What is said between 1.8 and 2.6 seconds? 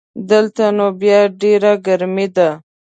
ګرمي ده